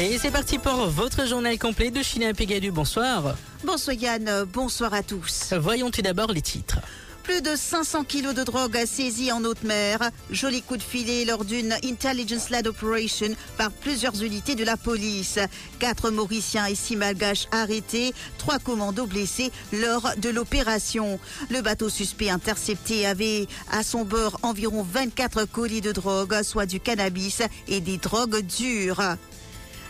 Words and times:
Et 0.00 0.16
c'est 0.18 0.30
parti 0.30 0.58
pour 0.58 0.86
votre 0.86 1.26
journal 1.26 1.58
complet 1.58 1.90
de 1.90 2.02
Chine 2.02 2.32
Pégalu. 2.34 2.70
Bonsoir. 2.70 3.34
Bonsoir 3.62 3.94
Yann, 3.94 4.44
bonsoir 4.50 4.94
à 4.94 5.02
tous. 5.02 5.52
Voyons 5.52 5.90
tout 5.90 6.00
d'abord 6.00 6.32
les 6.32 6.40
titres. 6.40 6.78
Plus 7.24 7.42
de 7.42 7.54
500 7.54 8.04
kilos 8.04 8.34
de 8.34 8.42
drogue 8.42 8.84
saisis 8.86 9.30
en 9.30 9.44
haute 9.44 9.62
mer. 9.62 10.10
Joli 10.30 10.62
coup 10.62 10.76
de 10.78 10.82
filet 10.82 11.24
lors 11.24 11.44
d'une 11.44 11.72
intelligence-led 11.84 12.66
operation 12.66 13.28
par 13.58 13.70
plusieurs 13.70 14.22
unités 14.22 14.54
de 14.54 14.64
la 14.64 14.76
police. 14.76 15.38
Quatre 15.78 16.10
Mauriciens 16.10 16.66
et 16.66 16.74
six 16.74 16.96
Malgaches 16.96 17.46
arrêtés, 17.52 18.14
trois 18.38 18.58
commandos 18.58 19.06
blessés 19.06 19.52
lors 19.72 20.10
de 20.16 20.30
l'opération. 20.30 21.20
Le 21.50 21.60
bateau 21.60 21.90
suspect 21.90 22.30
intercepté 22.30 23.06
avait 23.06 23.46
à 23.70 23.82
son 23.82 24.04
bord 24.04 24.40
environ 24.42 24.82
24 24.82 25.44
colis 25.44 25.82
de 25.82 25.92
drogue, 25.92 26.42
soit 26.42 26.66
du 26.66 26.80
cannabis 26.80 27.42
et 27.68 27.80
des 27.80 27.98
drogues 27.98 28.40
dures. 28.40 29.16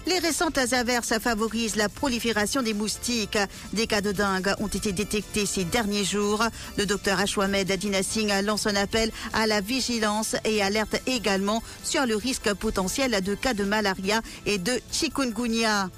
Les 0.07 0.19
récentes 0.19 0.59
averses 0.73 1.19
favorisent 1.21 1.77
la 1.77 1.89
prolifération 1.89 2.63
des 2.63 2.75
moustiques. 2.75 3.39
Des 3.73 3.87
cas 3.87 4.01
de 4.01 4.11
dingue 4.11 4.53
ont 4.59 4.67
été 4.67 4.93
détectés 4.93 5.47
ces 5.47 5.65
derniers 5.65 6.05
jours. 6.05 6.43
Le 6.77 6.87
docteur 6.87 7.21
Ashwamed 7.21 7.71
Adina 7.71 8.03
Singh 8.03 8.33
lance 8.45 8.67
un 8.67 8.75
appel 8.75 9.13
à 9.33 9.47
la 9.47 9.61
vigilance 9.61 10.35
et 10.45 10.61
alerte 10.61 10.97
également 11.07 11.63
sur 11.85 12.05
le 12.05 12.17
risque 12.17 12.53
potentiel 12.55 13.21
de 13.23 13.35
cas 13.37 13.55
de 13.55 13.65
malaria 13.65 14.23
et 14.45 14.59
de 14.59 14.81
chikungunya. 14.91 15.89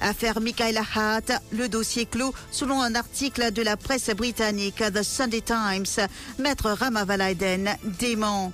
Affaire 0.00 0.40
Michaela 0.40 0.82
Hart, 0.94 1.32
le 1.52 1.68
dossier 1.68 2.06
clos 2.06 2.34
selon 2.50 2.82
un 2.82 2.94
article 2.94 3.52
de 3.52 3.62
la 3.62 3.76
presse 3.76 4.10
britannique 4.10 4.82
The 4.92 5.02
Sunday 5.02 5.42
Times. 5.42 6.06
Maître 6.38 6.70
Ramavalaiden 6.70 7.76
dément. 7.98 8.52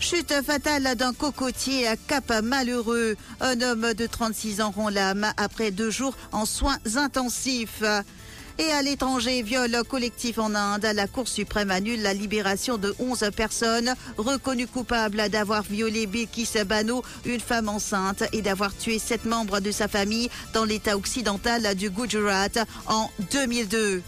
Chute 0.00 0.32
fatale 0.44 0.94
d'un 0.96 1.12
cocotier 1.12 1.86
à 1.86 1.94
Cap 1.94 2.32
Malheureux. 2.42 3.16
Un 3.40 3.60
homme 3.60 3.92
de 3.92 4.06
36 4.06 4.62
ans 4.62 4.72
rend 4.74 4.88
l'âme 4.88 5.30
après 5.36 5.70
deux 5.70 5.90
jours 5.90 6.16
en 6.32 6.46
soins 6.46 6.78
intensifs. 6.96 7.82
Et 8.58 8.72
à 8.72 8.80
l'étranger, 8.80 9.42
viol 9.42 9.70
collectif 9.88 10.38
en 10.38 10.54
Inde, 10.54 10.86
la 10.94 11.06
Cour 11.06 11.28
suprême 11.28 11.70
annule 11.70 12.00
la 12.00 12.14
libération 12.14 12.78
de 12.78 12.94
11 12.98 13.30
personnes 13.36 13.94
reconnues 14.16 14.66
coupables 14.66 15.28
d'avoir 15.28 15.62
violé 15.62 16.06
Bilkis 16.06 16.48
Bano, 16.66 17.02
une 17.26 17.40
femme 17.40 17.68
enceinte, 17.68 18.24
et 18.32 18.40
d'avoir 18.40 18.74
tué 18.74 18.98
sept 18.98 19.26
membres 19.26 19.60
de 19.60 19.70
sa 19.70 19.86
famille 19.86 20.30
dans 20.54 20.64
l'état 20.64 20.96
occidental 20.96 21.74
du 21.74 21.90
Gujarat 21.90 22.64
en 22.86 23.10
2002. 23.32 24.02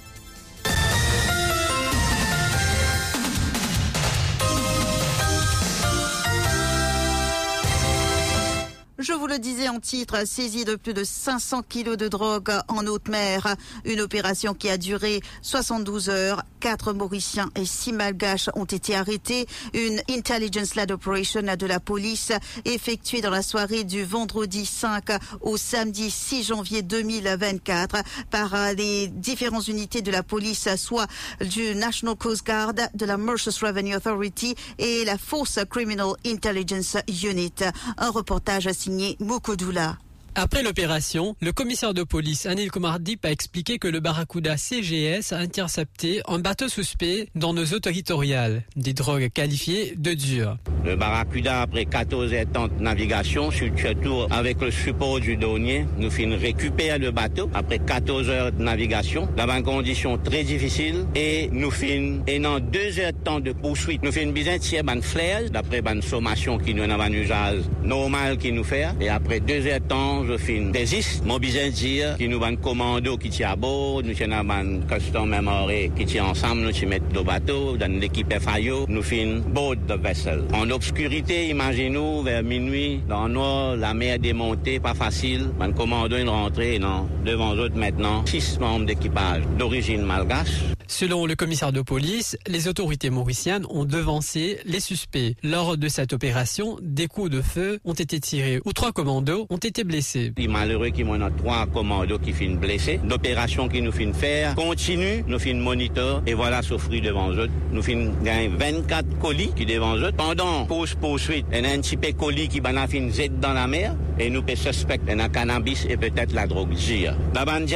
Je 9.02 9.12
vous 9.12 9.26
le 9.26 9.40
disais 9.40 9.68
en 9.68 9.80
titre, 9.80 10.24
saisie 10.28 10.64
de 10.64 10.76
plus 10.76 10.94
de 10.94 11.02
500 11.02 11.62
kilos 11.68 11.96
de 11.96 12.06
drogue 12.06 12.52
en 12.68 12.86
haute 12.86 13.08
mer. 13.08 13.56
Une 13.84 14.00
opération 14.00 14.54
qui 14.54 14.68
a 14.68 14.78
duré 14.78 15.20
72 15.42 16.08
heures. 16.08 16.44
Quatre 16.62 16.92
Mauriciens 16.92 17.50
et 17.56 17.64
six 17.64 17.92
Malgaches 17.92 18.48
ont 18.54 18.66
été 18.66 18.94
arrêtés. 18.94 19.48
Une 19.74 20.00
intelligence-led 20.08 20.92
operation 20.92 21.42
de 21.42 21.66
la 21.66 21.80
police 21.80 22.30
effectuée 22.64 23.20
dans 23.20 23.30
la 23.30 23.42
soirée 23.42 23.82
du 23.82 24.04
vendredi 24.04 24.64
5 24.64 25.06
au 25.40 25.56
samedi 25.56 26.08
6 26.08 26.44
janvier 26.44 26.82
2024 26.82 28.04
par 28.30 28.54
les 28.76 29.08
différentes 29.08 29.66
unités 29.66 30.02
de 30.02 30.12
la 30.12 30.22
police, 30.22 30.68
soit 30.76 31.08
du 31.40 31.74
National 31.74 32.14
Coast 32.14 32.46
Guard, 32.46 32.74
de 32.94 33.06
la 33.06 33.16
Merchants 33.16 33.50
Revenue 33.60 33.96
Authority 33.96 34.54
et 34.78 35.04
la 35.04 35.18
Force 35.18 35.58
Criminal 35.68 36.12
Intelligence 36.24 36.96
Unit. 37.24 37.54
Un 37.98 38.10
reportage 38.10 38.70
signé 38.70 39.16
Mokodoula. 39.18 39.96
Après 40.34 40.62
l'opération, 40.62 41.36
le 41.42 41.52
commissaire 41.52 41.92
de 41.92 42.04
police 42.04 42.46
Anil 42.46 42.70
Kumardip 42.70 43.22
a 43.26 43.30
expliqué 43.30 43.78
que 43.78 43.86
le 43.86 44.00
Barracuda 44.00 44.56
CGS 44.56 45.32
a 45.32 45.36
intercepté 45.36 46.22
un 46.26 46.38
bateau 46.38 46.68
suspect 46.68 47.28
dans 47.34 47.52
nos 47.52 47.66
eaux 47.66 47.80
territoriales, 47.80 48.62
des 48.74 48.94
drogues 48.94 49.28
qualifiées 49.28 49.92
de 49.94 50.14
dures. 50.14 50.56
Le 50.86 50.96
Barracuda, 50.96 51.60
après 51.60 51.84
14 51.84 52.32
temps 52.50 52.68
de 52.68 52.82
navigation, 52.82 53.50
sur 53.50 53.66
le 53.66 53.94
tour 53.94 54.26
avec 54.30 54.62
le 54.62 54.70
support 54.70 55.20
du 55.20 55.36
douanier, 55.36 55.86
nous 55.98 56.10
finissons 56.10 56.40
récupérer 56.40 56.98
le 56.98 57.10
bateau. 57.10 57.50
Après 57.52 57.78
14 57.78 58.30
heures 58.30 58.52
de 58.52 58.62
navigation 58.62 59.28
dans 59.36 59.50
une 59.50 59.62
condition 59.62 60.16
très 60.16 60.44
difficile 60.44 61.04
et 61.14 61.50
nous 61.52 61.70
finissons, 61.70 62.22
et 62.26 62.38
dans 62.38 62.58
deux 62.58 62.98
heures 63.00 63.12
de 63.12 63.18
temps 63.22 63.40
de 63.40 63.52
poursuite, 63.52 64.02
nous 64.02 64.12
bien 64.32 64.58
tirer 64.58 64.82
une 64.88 65.02
flair 65.02 65.50
d'après 65.50 65.82
une 65.92 66.00
sommation 66.00 66.56
qui 66.56 66.74
nous 66.74 66.84
a 66.84 66.86
un 66.86 67.12
usage 67.12 67.60
normal 67.84 68.38
qui 68.38 68.50
nous 68.50 68.64
fait. 68.64 68.86
Et 68.98 69.10
après 69.10 69.38
deux 69.38 69.66
heures 69.66 69.80
de 69.80 69.84
temps, 69.84 70.21
je 70.26 70.36
fin 70.36 70.70
des 70.70 70.86
mon 71.24 71.38
besoin 71.38 71.70
dire 71.70 72.16
qui 72.16 72.28
nous 72.28 72.42
un 72.42 72.56
commando 72.56 73.16
qui 73.16 73.30
tient 73.30 73.50
à 73.50 73.56
bord, 73.56 74.02
nous 74.02 74.14
avons 74.22 74.50
un 74.50 74.80
custom 74.80 75.28
memory 75.28 75.90
qui 75.96 76.04
tient 76.04 76.26
ensemble, 76.26 76.62
nous 76.62 76.88
mettons 76.88 77.06
le 77.14 77.22
bateau, 77.22 77.76
dans 77.76 78.00
l'équipe 78.00 78.32
FIO, 78.32 78.86
nous 78.88 79.02
fin 79.02 79.40
board 79.48 79.86
de 79.86 79.94
vessel. 79.94 80.42
En 80.52 80.70
obscurité, 80.70 81.48
imaginez-nous, 81.48 82.22
vers 82.22 82.42
minuit, 82.42 83.00
dans 83.08 83.26
le 83.26 83.34
noir, 83.34 83.76
la 83.76 83.94
mer 83.94 84.18
démontée, 84.18 84.80
pas 84.80 84.94
facile, 84.94 85.50
un 85.60 85.72
commando 85.72 86.16
une 86.16 86.28
rentrée, 86.28 86.78
non, 86.78 87.08
devant 87.24 87.54
eux 87.54 87.70
maintenant, 87.74 88.24
six 88.26 88.58
membres 88.58 88.86
d'équipage 88.86 89.42
d'origine 89.58 90.02
malgache. 90.02 90.62
Selon 90.88 91.24
le 91.24 91.34
commissaire 91.34 91.72
de 91.72 91.80
police, 91.80 92.36
les 92.46 92.68
autorités 92.68 93.08
mauriciennes 93.08 93.64
ont 93.70 93.86
devancé 93.86 94.58
les 94.66 94.80
suspects. 94.80 95.34
Lors 95.42 95.78
de 95.78 95.88
cette 95.88 96.12
opération, 96.12 96.76
des 96.82 97.06
coups 97.06 97.30
de 97.30 97.40
feu 97.40 97.80
ont 97.84 97.94
été 97.94 98.20
tirés 98.20 98.60
ou 98.66 98.74
trois 98.74 98.92
commandos 98.92 99.46
ont 99.48 99.56
été 99.56 99.84
blessés. 99.84 100.11
Il 100.14 100.50
malheureux 100.50 100.90
qu'il 100.90 101.06
y 101.06 101.10
a 101.10 101.30
trois 101.30 101.66
commandos 101.66 102.18
qui 102.18 102.32
finissent 102.32 102.58
blessés. 102.58 103.00
L'opération 103.08 103.68
qui 103.68 103.82
nous 103.82 103.92
finit 103.92 104.12
faire 104.12 104.54
continue, 104.54 105.24
nous 105.26 105.38
finissons 105.38 105.64
moniteur 105.64 106.22
et 106.26 106.34
voilà 106.34 106.62
souffrir 106.62 107.02
devant 107.02 107.30
eux. 107.32 107.48
Nous 107.70 107.82
finissons 107.82 108.12
gagner 108.22 108.48
24 108.48 109.18
colis 109.18 109.52
qui 109.54 109.66
devant 109.66 109.96
eux. 109.96 110.12
Pendant 110.16 110.66
pause 110.66 110.94
poursuite, 110.94 111.46
il 111.52 111.62
y 111.62 111.66
a 111.66 111.70
un 111.70 111.80
petit 111.80 112.14
colis 112.14 112.48
qui 112.48 112.60
va 112.60 112.72
fin 112.86 113.08
Z 113.10 113.30
dans 113.40 113.52
la 113.52 113.66
mer 113.66 113.94
et 114.18 114.30
nous 114.30 114.42
peut 114.42 114.54
suspecter 114.54 115.12
un 115.12 115.28
cannabis 115.28 115.86
et 115.88 115.96
peut-être 115.96 116.34
la 116.34 116.46
drogue 116.46 116.74
gire. 116.76 117.16
La 117.34 117.44
bande 117.44 117.68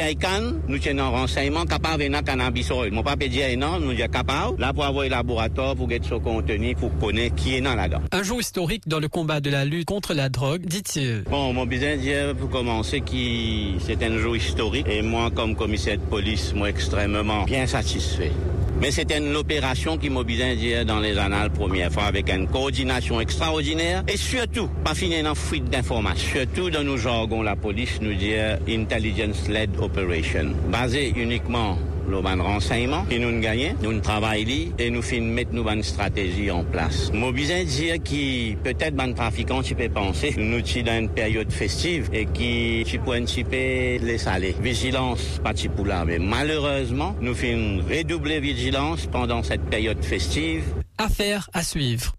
nous 0.67 0.79
tenons 0.79 1.11
renseignement 1.11 1.65
capable 1.65 2.03
de 2.03 2.21
cannabis 2.21 2.71
oil 2.71 2.91
pas 3.03 3.15
dire 3.15 3.57
non, 3.57 3.79
nous 3.79 3.97
sommes 3.97 4.07
capables, 4.09 4.59
là 4.59 4.73
pour 4.73 4.85
avoir 4.85 5.05
un 5.05 5.09
laboratoire 5.09 5.75
pour 5.75 5.91
être 5.91 6.05
son 6.05 6.19
contenu, 6.19 6.75
pour 6.75 6.97
connaître 6.99 7.35
qui 7.35 7.55
est 7.55 7.61
dans 7.61 7.75
là-dedans. 7.75 8.01
Un 8.11 8.23
jour 8.23 8.39
historique 8.39 8.83
dans 8.87 8.99
le 8.99 9.07
combat 9.07 9.39
de 9.39 9.49
la 9.49 9.65
lutte 9.65 9.85
contre 9.85 10.13
la 10.13 10.29
drogue, 10.29 10.65
dit-il. 10.65 11.23
Bon, 11.29 11.53
mon 11.53 11.65
business 11.65 11.99
dire 11.99 12.35
pour 12.35 12.49
commencer 12.49 13.01
qui 13.01 13.75
c'est 13.79 14.03
un 14.03 14.17
jour 14.17 14.35
historique 14.35 14.87
et 14.89 15.01
moi 15.01 15.31
comme 15.33 15.55
commissaire 15.55 15.97
de 15.97 16.03
police, 16.03 16.53
moi 16.53 16.69
extrêmement 16.69 17.43
bien 17.43 17.65
satisfait. 17.65 18.31
Mais 18.79 18.91
c'était 18.91 19.17
une 19.17 19.35
opération 19.35 19.97
qui 19.97 20.09
mobilisait 20.09 20.85
dans 20.85 20.99
les 20.99 21.17
annales 21.17 21.49
première 21.49 21.91
fois 21.91 22.03
avec 22.03 22.29
une 22.29 22.47
coordination 22.47 23.19
extraordinaire 23.19 24.03
et 24.07 24.17
surtout, 24.17 24.69
pas 24.83 24.93
finir 24.93 25.23
dans 25.23 25.33
fuite 25.33 25.65
d'informations. 25.65 26.26
Surtout 26.31 26.69
dans 26.69 26.83
nos 26.83 26.97
jargons, 26.97 27.41
la 27.41 27.55
police 27.55 27.99
nous 28.01 28.13
dit 28.13 28.33
intelligence-led 28.67 29.69
operation, 29.79 30.53
basée 30.69 31.13
uniquement 31.15 31.77
le 32.09 32.21
ban 32.21 32.41
renseignement 32.41 33.05
et 33.09 33.19
nous 33.19 33.39
gagnons, 33.39 33.75
nous 33.81 33.99
travaillons 33.99 34.73
et 34.77 34.89
nous 34.89 35.01
finissons 35.01 35.33
mettre 35.33 35.53
nos 35.53 35.67
une 35.69 35.83
stratégie 35.83 36.51
en 36.51 36.63
place. 36.63 37.11
Moi, 37.13 37.31
besoin 37.31 37.63
dire 37.63 37.95
qui 38.03 38.57
peut-être 38.63 38.95
ban 38.95 39.13
trafiquant 39.13 39.61
tu 39.61 39.75
peux 39.75 39.89
penser 39.89 40.33
nous 40.37 40.65
sommes 40.65 40.83
dans 40.83 40.99
une 40.99 41.09
période 41.09 41.51
festive 41.51 42.09
et 42.13 42.25
qui 42.25 42.83
tu 42.85 42.99
peux 42.99 43.11
un 43.11 43.23
petit 43.23 43.43
peu 43.43 44.05
laisser 44.05 44.27
aller. 44.27 44.55
Vigilance 44.61 45.39
pas 45.43 45.53
pour 45.75 45.85
là 45.85 46.05
malheureusement 46.19 47.15
nous 47.21 47.33
finissons 47.33 47.83
redoubler 47.89 48.39
vigilance 48.39 49.07
pendant 49.07 49.43
cette 49.43 49.63
période 49.63 50.03
festive. 50.03 50.63
Affaire 50.97 51.49
à 51.53 51.63
suivre. 51.63 52.16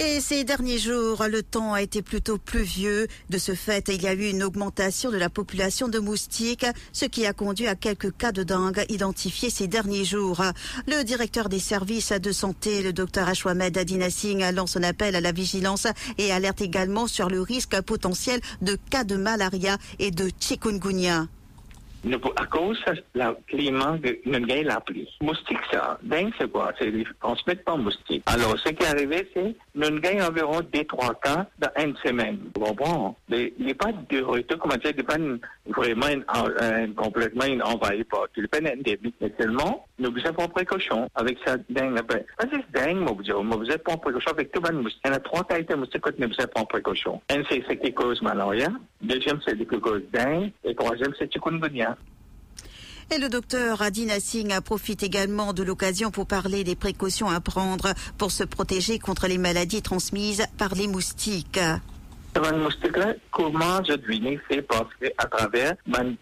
Et 0.00 0.20
ces 0.20 0.44
derniers 0.44 0.78
jours, 0.78 1.24
le 1.28 1.42
temps 1.42 1.72
a 1.72 1.82
été 1.82 2.02
plutôt 2.02 2.38
pluvieux. 2.38 3.08
De 3.30 3.38
ce 3.38 3.56
fait, 3.56 3.88
il 3.88 4.00
y 4.00 4.06
a 4.06 4.14
eu 4.14 4.30
une 4.30 4.44
augmentation 4.44 5.10
de 5.10 5.16
la 5.16 5.28
population 5.28 5.88
de 5.88 5.98
moustiques, 5.98 6.66
ce 6.92 7.04
qui 7.04 7.26
a 7.26 7.32
conduit 7.32 7.66
à 7.66 7.74
quelques 7.74 8.16
cas 8.16 8.30
de 8.30 8.44
dengue 8.44 8.84
identifiés 8.90 9.50
ces 9.50 9.66
derniers 9.66 10.04
jours. 10.04 10.40
Le 10.86 11.02
directeur 11.02 11.48
des 11.48 11.58
services 11.58 12.12
de 12.12 12.30
santé, 12.30 12.80
le 12.80 12.92
docteur 12.92 13.28
Ashwamed 13.28 13.76
Adina 13.76 14.08
Singh, 14.08 14.44
lance 14.54 14.76
un 14.76 14.84
appel 14.84 15.16
à 15.16 15.20
la 15.20 15.32
vigilance 15.32 15.88
et 16.16 16.30
alerte 16.30 16.60
également 16.60 17.08
sur 17.08 17.28
le 17.28 17.42
risque 17.42 17.80
potentiel 17.80 18.40
de 18.62 18.78
cas 18.90 19.02
de 19.02 19.16
malaria 19.16 19.78
et 19.98 20.12
de 20.12 20.30
chikungunya. 20.38 21.26
À 22.36 22.46
cause 22.46 22.78
du 23.14 23.20
climat, 23.46 23.98
nous 24.24 24.34
avons 24.34 24.62
la 24.64 24.80
pluie. 24.80 25.08
Moustique, 25.20 25.58
ça, 25.72 25.98
dingue, 26.02 26.32
c'est 26.38 26.50
quoi? 26.50 26.72
C'est, 26.78 26.92
on 27.22 27.34
se 27.36 27.42
met 27.46 27.56
pas 27.56 27.76
moustique. 27.76 28.22
Alors, 28.26 28.58
ce 28.58 28.70
qui 28.70 28.82
est 28.82 28.86
arrivé, 28.86 29.28
c'est, 29.34 29.54
nous 29.74 29.86
avons 29.86 30.26
environ 30.28 30.60
des 30.72 30.84
trois 30.84 31.14
cas 31.14 31.46
dans 31.58 31.70
une 31.82 31.96
semaine. 31.96 32.38
Bon, 32.54 32.72
bon, 32.72 33.14
il 33.30 33.70
a 33.70 33.74
pas 33.74 33.92
de 33.92 34.22
retour, 34.22 34.58
comment 34.58 34.76
dire, 34.76 34.92
il 34.94 35.00
a 35.00 35.04
pas 35.04 35.16
vraiment 35.66 36.06
complètement 36.96 37.44
envahi 37.64 38.04
par, 38.04 38.26
il 38.36 38.44
a 38.44 38.48
pas 38.48 38.58
endémique, 38.58 39.14
mais 39.20 39.32
seulement, 39.38 39.86
nous 39.98 40.14
faisons 40.14 40.32
précaution 40.48 41.08
avec 41.14 41.38
ça 41.44 41.56
dingue. 41.68 42.00
Parce 42.02 42.50
que 42.50 42.56
c'est 42.56 42.84
dingue, 42.84 42.98
moi, 42.98 43.12
vous 43.16 43.22
dire, 43.22 43.42
vous 43.42 43.70
êtes 43.70 43.82
pas 43.82 43.92
en 43.92 43.98
précaution 43.98 44.30
avec 44.30 44.52
tout 44.52 44.62
le 44.62 44.72
monde. 44.72 44.88
Il 45.04 45.08
y 45.08 45.10
en 45.10 45.16
a 45.16 45.20
trois 45.20 45.44
tailles 45.44 45.64
de 45.64 45.74
moustiques 45.74 46.02
que 46.02 46.10
nous 46.18 46.28
faisons 46.28 46.48
pas 46.54 46.60
en 46.60 46.64
précaution. 46.64 47.20
Un, 47.30 47.42
c'est 47.50 47.62
ce 47.68 47.72
qui 47.74 47.92
cause 47.92 48.22
malaria. 48.22 48.68
Deuxième, 49.00 49.40
c'est 49.46 49.56
dingue. 50.12 50.52
Et 50.64 50.74
troisième, 50.74 51.12
c'est 51.18 51.32
chikungunya. 51.32 51.96
Et 53.14 53.18
le 53.18 53.30
docteur 53.30 53.80
Adina 53.80 54.20
Singh 54.20 54.60
profite 54.60 55.02
également 55.02 55.54
de 55.54 55.62
l'occasion 55.62 56.10
pour 56.10 56.26
parler 56.26 56.62
des 56.62 56.76
précautions 56.76 57.30
à 57.30 57.40
prendre 57.40 57.94
pour 58.18 58.30
se 58.30 58.44
protéger 58.44 58.98
contre 58.98 59.28
les 59.28 59.38
maladies 59.38 59.80
transmises 59.80 60.44
par 60.58 60.74
les 60.74 60.88
moustiques. 60.88 61.60
Avant 62.38 62.56
moustique 62.56 62.96
là, 62.96 63.14
comment 63.32 63.82
je 63.82 63.94
devine 63.94 64.38
c'est 64.48 64.62
que 65.00 65.06
à 65.18 65.26
travers 65.26 65.74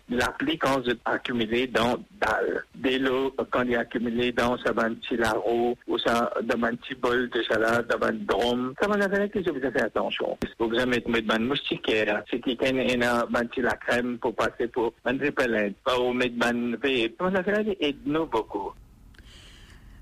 l'appli 0.08 0.56
quand 0.56 0.82
je 0.86 0.92
accumulé 1.04 1.66
dans 1.66 1.98
dalle? 2.18 2.64
Dès 2.74 2.98
l'eau, 2.98 3.34
quand 3.50 3.64
il 3.64 3.76
accumulé 3.76 4.32
dans 4.32 4.56
un 4.64 4.94
petit 4.94 5.18
laro 5.18 5.76
ou 5.86 5.98
ça 5.98 6.32
dans 6.42 6.66
un 6.66 6.74
petit 6.74 6.94
bol 6.94 7.28
de 7.28 7.42
salade, 7.42 7.88
dans 7.88 8.06
un 8.06 8.12
drum, 8.12 8.72
ça 8.80 8.88
va 8.88 8.96
faire 9.10 9.30
que 9.30 9.44
je 9.44 9.50
vous 9.50 9.60
faire 9.60 9.84
attention. 9.84 10.38
Vous 10.58 10.74
avez 10.78 10.86
mettre 11.06 11.34
un 11.34 11.38
moustiquaire, 11.38 12.22
c'est 12.30 12.40
qui 12.40 12.56
a 13.02 13.26
petit 13.44 13.60
la 13.60 13.76
crème 13.76 14.16
pour 14.16 14.34
passer 14.34 14.68
pour 14.68 14.94
un 15.04 15.18
repellent, 15.18 15.74
pas 15.84 16.00
ou 16.00 16.14
mettre 16.14 16.46
un 16.46 16.70
vape. 16.76 17.34
Ça 17.34 17.42
faire 17.42 17.64
aide-nous 17.78 18.24
beaucoup. 18.24 18.72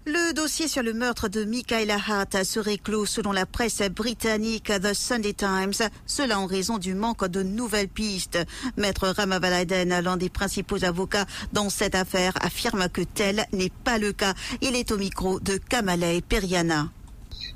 Le 0.07 0.35
dossier 0.35 0.69
sur 0.69 0.83
le 0.83 0.93
meurtre 0.93 1.29
de 1.29 1.45
Michaela 1.45 1.97
Hart 1.97 2.45
serait 2.45 2.77
clos 2.77 3.07
selon 3.07 3.33
la 3.33 3.47
presse 3.47 3.81
britannique 3.81 4.65
The 4.67 4.93
Sunday 4.93 5.33
Times, 5.33 5.89
cela 6.05 6.39
en 6.39 6.45
raison 6.45 6.77
du 6.77 6.93
manque 6.93 7.27
de 7.27 7.43
nouvelles 7.43 7.89
pistes. 7.89 8.39
Maître 8.77 9.09
Ramavaladen, 9.09 9.99
l'un 10.03 10.19
des 10.19 10.29
principaux 10.29 10.85
avocats 10.85 11.25
dans 11.55 11.71
cette 11.71 11.95
affaire, 11.95 12.35
affirme 12.43 12.91
que 12.91 13.01
tel 13.01 13.47
n'est 13.53 13.73
pas 13.83 13.97
le 13.97 14.13
cas. 14.13 14.35
Il 14.61 14.77
est 14.77 14.93
au 14.93 14.99
micro 14.99 15.41
de 15.41 15.57
Kamale 15.57 16.21
Periana. 16.29 16.91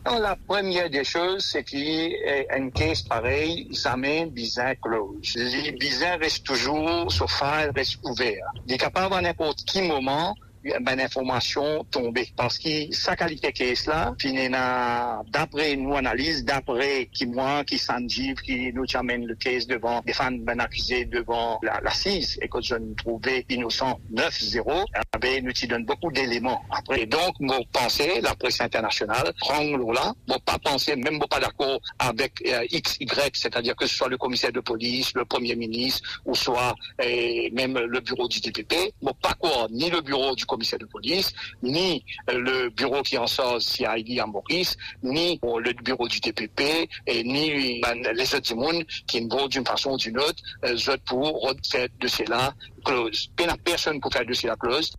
la 0.06 0.34
première 0.46 0.88
des 0.88 1.04
choses, 1.04 1.44
c'est 1.44 1.64
qu'un 1.64 2.70
cas 2.70 2.94
pareil, 3.10 3.68
jamais 3.72 4.24
bizarre 4.24 4.72
close. 4.82 5.34
Les 5.34 5.72
bizarres 5.72 6.18
restent 6.18 6.44
toujours, 6.44 7.12
sauf 7.12 7.42
reste 7.76 7.98
ouvert. 8.04 8.46
Il 8.66 8.72
est 8.72 8.78
capable 8.78 9.14
à 9.14 9.20
n'importe 9.20 9.64
quel 9.70 9.86
moment 9.86 10.34
ben 10.80 11.00
information 11.00 11.84
tombée 11.90 12.28
parce 12.36 12.58
que 12.58 12.92
sa 12.92 13.16
qualité 13.16 13.52
est 13.58 13.86
là 13.86 14.14
puis 14.18 14.32
d'après 15.32 15.76
nous 15.76 15.94
analyse 15.96 16.44
d'après 16.44 17.08
qui 17.12 17.26
moi 17.26 17.64
qui 17.64 17.78
qui 18.44 18.72
nous 18.72 18.84
amène 18.94 19.26
le 19.26 19.34
case 19.34 19.66
devant 19.66 20.00
des 20.06 20.12
fans 20.12 20.30
ben 20.32 20.60
accusés 20.60 21.04
devant 21.04 21.58
la, 21.62 21.80
la 21.82 21.90
CIS 21.90 22.38
et 22.42 22.48
que 22.48 22.60
je 22.60 22.74
ne 22.74 22.94
trouvais 22.94 23.44
innocent 23.48 23.98
9-0 24.12 24.84
eh 24.94 25.18
ben, 25.18 25.44
nous 25.44 25.52
donne 25.68 25.84
beaucoup 25.84 26.10
d'éléments. 26.12 26.62
Après 26.70 27.06
donc 27.06 27.34
mon 27.40 27.62
pensée 27.72 28.20
la 28.20 28.34
presse 28.34 28.60
internationale 28.60 29.32
prend 29.40 29.62
là. 29.92 30.12
Bon 30.26 30.38
pas 30.44 30.58
penser 30.58 30.96
même 30.96 31.18
pas 31.30 31.40
d'accord 31.40 31.80
avec 31.98 32.32
euh, 32.46 32.64
X 32.70 32.96
Y 33.00 33.30
c'est-à-dire 33.34 33.74
que 33.76 33.86
ce 33.86 33.94
soit 33.96 34.08
le 34.08 34.18
commissaire 34.18 34.52
de 34.52 34.60
police 34.60 35.12
le 35.14 35.24
premier 35.24 35.56
ministre 35.56 36.20
ou 36.24 36.34
soit 36.34 36.74
et 37.02 37.50
même 37.52 37.78
le 37.78 38.00
bureau 38.00 38.28
du 38.28 38.40
DPP 38.40 38.74
bon 39.02 39.12
pas 39.20 39.34
quoi 39.34 39.66
ni 39.70 39.90
le 39.90 40.00
bureau 40.00 40.34
du 40.34 40.44
commissaire 40.44 40.57
de 40.58 40.86
police, 40.86 41.32
ni 41.62 42.04
euh, 42.30 42.38
le 42.38 42.70
bureau 42.70 43.02
qui 43.02 43.16
en 43.18 43.26
sort 43.26 43.60
CID 43.60 44.18
à 44.20 44.26
Maurice, 44.26 44.76
ni 45.02 45.38
le 45.42 45.72
bureau 45.82 46.08
du 46.08 46.20
DPP, 46.20 46.88
et 47.06 47.24
ni 47.24 47.80
les 48.14 48.34
autres 48.34 48.54
monde 48.54 48.84
qui 49.06 49.20
vont 49.28 49.46
d'une 49.46 49.64
façon 49.64 49.92
ou 49.92 49.96
d'une 49.96 50.18
autre, 50.18 50.42
euh, 50.64 50.96
pour 51.06 51.52
faire 51.70 51.88
de 52.00 52.08
cela 52.08 52.54
close. 52.84 53.30
Personne 53.64 54.00
pour 54.00 54.12
faire 54.12 54.26
de 54.26 54.34
cela 54.34 54.56
close 54.56 54.92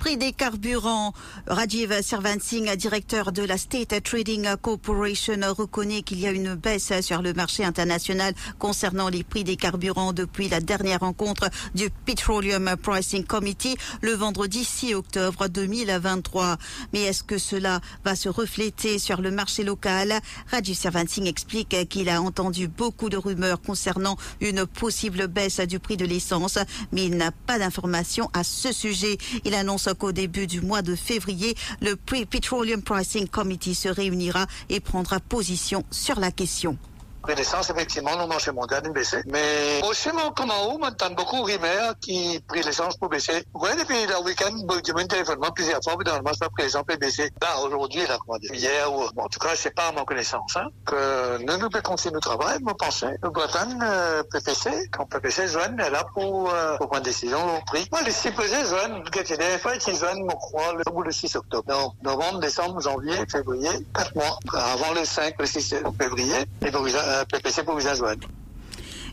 prix 0.00 0.16
des 0.16 0.32
carburants. 0.32 1.12
Rajiv 1.46 2.00
Servansing, 2.00 2.74
directeur 2.74 3.32
de 3.32 3.42
la 3.42 3.58
State 3.58 4.02
Trading 4.02 4.48
Corporation, 4.62 5.36
reconnaît 5.54 6.00
qu'il 6.00 6.18
y 6.20 6.26
a 6.26 6.30
une 6.30 6.54
baisse 6.54 6.90
sur 7.02 7.20
le 7.20 7.34
marché 7.34 7.64
international 7.64 8.32
concernant 8.58 9.10
les 9.10 9.22
prix 9.22 9.44
des 9.44 9.56
carburants 9.56 10.14
depuis 10.14 10.48
la 10.48 10.60
dernière 10.60 11.00
rencontre 11.00 11.50
du 11.74 11.90
Petroleum 11.90 12.76
Pricing 12.82 13.24
Committee 13.24 13.76
le 14.00 14.12
vendredi 14.12 14.64
6 14.64 14.94
octobre 14.94 15.48
2023. 15.48 16.56
Mais 16.94 17.02
est-ce 17.02 17.22
que 17.22 17.36
cela 17.36 17.80
va 18.02 18.16
se 18.16 18.30
refléter 18.30 18.98
sur 18.98 19.20
le 19.20 19.30
marché 19.30 19.64
local? 19.64 20.18
Rajiv 20.50 20.78
Servansing 20.78 21.26
explique 21.26 21.76
qu'il 21.90 22.08
a 22.08 22.22
entendu 22.22 22.68
beaucoup 22.68 23.10
de 23.10 23.18
rumeurs 23.18 23.60
concernant 23.60 24.16
une 24.40 24.64
possible 24.64 25.26
baisse 25.26 25.60
du 25.60 25.78
prix 25.78 25.98
de 25.98 26.06
l'essence, 26.06 26.58
mais 26.90 27.04
il 27.04 27.18
n'a 27.18 27.32
pas 27.32 27.58
d'informations 27.58 28.30
à 28.32 28.44
ce 28.44 28.72
sujet. 28.72 29.18
Il 29.44 29.52
annonce 29.52 29.89
qu'au 29.94 30.12
début 30.12 30.46
du 30.46 30.60
mois 30.60 30.82
de 30.82 30.94
février, 30.94 31.54
le 31.80 31.96
Petroleum 31.96 32.82
Pricing 32.82 33.28
Committee 33.28 33.74
se 33.74 33.88
réunira 33.88 34.46
et 34.68 34.80
prendra 34.80 35.20
position 35.20 35.84
sur 35.90 36.20
la 36.20 36.30
question 36.30 36.76
l'essence, 37.28 37.70
effectivement, 37.70 38.16
le 38.16 38.26
marché 38.26 38.52
mondial 38.52 38.82
a 38.84 38.88
baissé. 38.90 39.22
Mais 39.26 39.80
aussi, 39.88 40.08
comme 40.36 40.50
en 40.50 40.64
haut, 40.66 40.80
entend 40.82 41.10
beaucoup 41.10 41.42
rumeurs 41.42 41.94
qui 42.00 42.42
pris 42.46 42.62
l'essence 42.62 42.96
pour 42.96 43.08
baisser. 43.08 43.44
Oui, 43.54 43.70
depuis 43.78 44.06
le 44.06 44.24
week-end, 44.24 44.52
j'ai 44.84 44.92
eu 44.92 44.96
un 44.96 45.06
téléphonement 45.06 45.50
plusieurs 45.52 45.82
fois, 45.82 45.96
dans 46.04 46.16
le 46.16 46.22
pris 46.22 46.64
l'essence 46.64 46.84
pour 46.86 46.96
baisser. 46.96 47.30
Là, 47.42 47.60
aujourd'hui, 47.60 48.06
là, 48.06 48.18
comment 48.24 48.38
dire, 48.38 48.54
hier, 48.54 48.92
ou, 48.92 49.04
bon, 49.14 49.24
en 49.24 49.28
tout 49.28 49.38
cas, 49.38 49.54
c'est 49.54 49.74
pas 49.74 49.88
à 49.88 49.92
ma 49.92 50.04
connaissance, 50.04 50.56
hein, 50.56 50.66
que 50.86 51.38
nous, 51.38 51.56
nous 51.58 51.68
pouvons 51.68 51.82
continuer 51.82 52.14
notre 52.14 52.36
travail, 52.36 52.58
nous 52.60 52.74
pensons. 52.74 53.12
Nous 53.22 53.30
Breton, 53.30 53.78
euh, 53.82 54.22
PPC, 54.24 54.88
quand 54.90 55.06
PPC 55.06 55.48
joigne, 55.48 55.78
est 55.78 55.90
là 55.90 56.04
pour, 56.14 56.50
euh, 56.52 56.76
pour 56.76 56.88
prendre 56.88 56.98
une 56.98 57.10
décision 57.10 57.38
au 57.56 57.60
prix. 57.66 57.86
Moi, 57.92 58.02
les 58.02 58.12
supposés 58.12 58.64
joignent, 58.66 59.02
des 59.02 59.58
fois, 59.58 59.72
ils 59.74 59.96
joignent, 59.96 60.24
on 60.24 60.36
croit, 60.36 60.72
le 60.74 60.82
le 61.02 61.12
6 61.12 61.36
octobre. 61.36 61.64
Donc, 61.68 61.94
novembre, 62.02 62.40
décembre, 62.40 62.80
janvier, 62.80 63.14
février, 63.30 63.70
quatre 63.94 64.14
mois. 64.14 64.38
Avant 64.52 64.92
le 64.92 65.04
5, 65.04 65.34
le 65.38 65.46
6 65.46 65.74
février, 65.98 66.44
et 66.64 66.70
donc, 66.70 66.88
Pour 67.64 67.80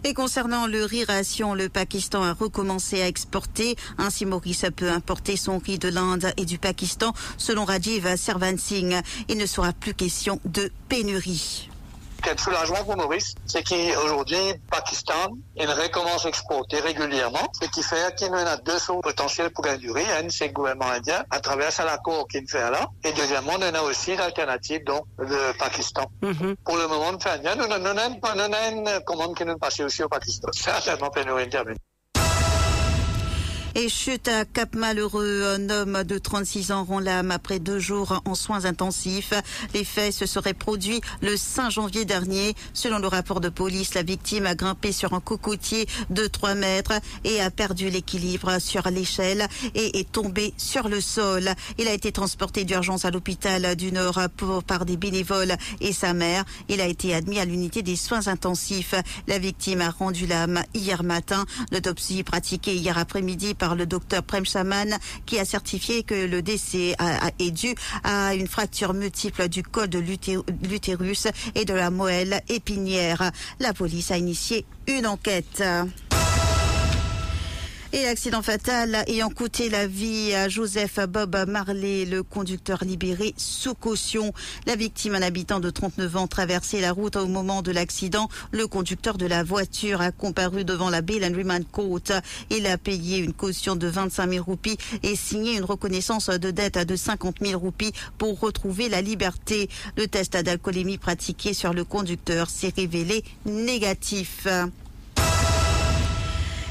Et 0.03 0.13
concernant 0.13 0.67
le 0.67 0.85
riz 0.85 1.03
ration, 1.03 1.53
le 1.53 1.69
Pakistan 1.69 2.23
a 2.23 2.33
recommencé 2.33 3.01
à 3.01 3.07
exporter. 3.07 3.75
Ainsi, 3.97 4.25
Maurice 4.25 4.65
peut 4.75 4.89
importer 4.89 5.35
son 5.35 5.57
riz 5.57 5.79
de 5.79 5.89
l'Inde 5.89 6.31
et 6.37 6.45
du 6.45 6.57
Pakistan. 6.57 7.13
Selon 7.37 7.65
Rajiv 7.65 8.15
Servansing, 8.15 9.01
il 9.29 9.37
ne 9.37 9.45
sera 9.45 9.73
plus 9.73 9.93
question 9.93 10.39
de 10.45 10.71
pénurie 10.89 11.69
quel 12.21 12.39
soulagement 12.39 12.83
pour 12.83 12.97
Maurice, 12.97 13.35
c'est 13.45 13.63
qu'aujourd'hui, 13.63 14.37
Pakistan, 14.69 15.29
il 15.55 15.69
recommence 15.69 16.25
à 16.25 16.29
exporter 16.29 16.79
régulièrement, 16.79 17.51
ce 17.61 17.67
qui 17.67 17.83
fait 17.83 18.15
qu'il 18.15 18.27
y 18.27 18.33
a 18.33 18.57
deux 18.57 18.79
sources 18.79 19.01
potentielles 19.01 19.49
pour 19.51 19.63
gagner 19.63 19.79
du 19.79 19.91
riz. 19.91 20.03
Un, 20.03 20.29
c'est 20.29 20.47
le 20.47 20.53
gouvernement 20.53 20.91
indien, 20.91 21.23
à 21.29 21.39
travers 21.39 21.71
l'accord 21.85 22.27
qu'il 22.27 22.47
fait 22.47 22.69
là. 22.69 22.89
Et 23.03 23.11
deuxièmement, 23.13 23.53
on 23.57 23.61
a 23.61 23.81
aussi 23.81 24.15
l'alternative, 24.15 24.83
donc, 24.83 25.05
le 25.17 25.57
Pakistan. 25.57 26.05
Mm-hmm. 26.21 26.55
Pour 26.63 26.77
le 26.77 26.87
moment, 26.87 27.11
nous 27.11 27.27
avons 27.27 28.71
une 28.71 28.99
commande 29.05 29.35
qui 29.35 29.45
nous 29.45 29.57
passe 29.57 29.79
aussi 29.79 30.03
au 30.03 30.09
Pakistan. 30.09 30.49
Certainement, 30.51 31.09
pénurie 31.09 31.43
intervenue. 31.43 31.77
Et 33.79 33.89
chute 33.89 34.27
à 34.27 34.43
Cap 34.43 34.75
Malheureux, 34.75 35.43
un 35.45 35.69
homme 35.69 36.03
de 36.03 36.17
36 36.17 36.71
ans 36.71 36.83
rend 36.83 36.99
l'âme 36.99 37.29
après 37.29 37.59
deux 37.59 37.77
jours 37.77 38.23
en 38.25 38.33
soins 38.33 38.65
intensifs. 38.65 39.35
Les 39.75 39.83
faits 39.83 40.11
se 40.13 40.25
seraient 40.25 40.55
produits 40.55 40.99
le 41.21 41.37
5 41.37 41.69
janvier 41.69 42.03
dernier. 42.03 42.55
Selon 42.73 42.97
le 42.97 43.05
rapport 43.05 43.39
de 43.39 43.49
police, 43.49 43.93
la 43.93 44.01
victime 44.01 44.47
a 44.47 44.55
grimpé 44.55 44.91
sur 44.91 45.13
un 45.13 45.19
cocotier 45.19 45.85
de 46.09 46.25
3 46.25 46.55
mètres 46.55 46.93
et 47.23 47.39
a 47.39 47.51
perdu 47.51 47.91
l'équilibre 47.91 48.59
sur 48.59 48.89
l'échelle 48.89 49.47
et 49.75 49.99
est 49.99 50.11
tombé 50.11 50.55
sur 50.57 50.89
le 50.89 50.99
sol. 50.99 51.47
Il 51.77 51.87
a 51.87 51.93
été 51.93 52.11
transporté 52.11 52.63
d'urgence 52.63 53.05
à 53.05 53.11
l'hôpital 53.11 53.75
du 53.75 53.91
Nord 53.91 54.21
par 54.65 54.85
des 54.85 54.97
bénévoles 54.97 55.55
et 55.81 55.93
sa 55.93 56.15
mère. 56.15 56.45
Il 56.67 56.81
a 56.81 56.87
été 56.87 57.13
admis 57.13 57.37
à 57.39 57.45
l'unité 57.45 57.83
des 57.83 57.95
soins 57.95 58.27
intensifs. 58.27 58.95
La 59.27 59.37
victime 59.37 59.81
a 59.81 59.91
rendu 59.91 60.25
l'âme 60.25 60.63
hier 60.73 61.03
matin. 61.03 61.45
L'autopsie 61.71 62.23
pratiquée 62.23 62.75
hier 62.75 62.97
après-midi 62.97 63.53
par 63.53 63.66
le 63.75 63.85
docteur 63.85 64.23
Prem 64.23 64.45
Shaman 64.45 64.97
qui 65.25 65.39
a 65.39 65.45
certifié 65.45 66.03
que 66.03 66.25
le 66.27 66.41
décès 66.41 66.95
est 67.39 67.51
dû 67.51 67.75
à 68.03 68.35
une 68.35 68.47
fracture 68.47 68.93
multiple 68.93 69.47
du 69.47 69.63
col 69.63 69.87
de 69.89 69.99
l'utérus 69.99 71.27
et 71.55 71.65
de 71.65 71.73
la 71.73 71.89
moelle 71.89 72.41
épinière. 72.49 73.31
La 73.59 73.73
police 73.73 74.11
a 74.11 74.17
initié 74.17 74.65
une 74.87 75.07
enquête. 75.07 75.63
Et 77.93 78.03
l'accident 78.03 78.41
fatal 78.41 79.01
ayant 79.07 79.29
coûté 79.29 79.69
la 79.69 79.87
vie 79.87 80.33
à 80.35 80.49
Joseph 80.49 80.99
Bob 81.07 81.37
Marley, 81.47 82.03
le 82.03 82.21
conducteur 82.21 82.83
libéré 82.83 83.33
sous 83.37 83.75
caution. 83.75 84.33
La 84.65 84.75
victime, 84.75 85.15
un 85.15 85.21
habitant 85.21 85.61
de 85.61 85.69
39 85.69 86.17
ans, 86.17 86.27
traversait 86.27 86.81
la 86.81 86.91
route 86.91 87.15
au 87.15 87.27
moment 87.27 87.61
de 87.61 87.71
l'accident. 87.71 88.27
Le 88.51 88.67
conducteur 88.67 89.17
de 89.17 89.25
la 89.25 89.41
voiture 89.41 90.01
a 90.01 90.11
comparu 90.11 90.65
devant 90.65 90.89
la 90.89 91.01
Bail 91.01 91.23
and 91.25 91.63
Court. 91.71 92.01
Il 92.49 92.67
a 92.67 92.77
payé 92.77 93.19
une 93.19 93.33
caution 93.33 93.77
de 93.77 93.87
25 93.87 94.31
000 94.31 94.43
roupies 94.43 94.77
et 95.01 95.15
signé 95.15 95.55
une 95.55 95.63
reconnaissance 95.63 96.29
de 96.29 96.51
dette 96.51 96.77
de 96.77 96.95
50 96.97 97.37
000 97.41 97.57
roupies 97.57 97.93
pour 98.17 98.37
retrouver 98.41 98.89
la 98.89 99.01
liberté. 99.01 99.69
Le 99.95 100.07
test 100.07 100.35
d'alcoolémie 100.35 100.97
pratiqué 100.97 101.53
sur 101.53 101.73
le 101.73 101.85
conducteur 101.85 102.49
s'est 102.49 102.73
révélé 102.75 103.23
négatif. 103.45 104.45